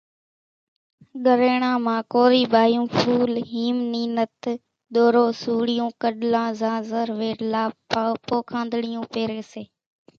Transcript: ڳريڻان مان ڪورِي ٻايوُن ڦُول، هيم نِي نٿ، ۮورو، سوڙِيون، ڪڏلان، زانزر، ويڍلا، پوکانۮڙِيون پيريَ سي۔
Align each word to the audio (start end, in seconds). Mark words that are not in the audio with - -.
ڳريڻان 1.25 1.75
مان 1.85 1.99
ڪورِي 2.13 2.41
ٻايوُن 2.53 2.85
ڦُول، 2.99 3.31
هيم 3.51 3.77
نِي 3.91 4.03
نٿ، 4.15 4.41
ۮورو، 4.93 5.25
سوڙِيون، 5.41 5.91
ڪڏلان، 6.01 6.49
زانزر، 6.59 7.07
ويڍلا، 7.19 7.63
پوکانۮڙِيون 8.27 9.05
پيريَ 9.13 9.41
سي۔ 9.51 9.63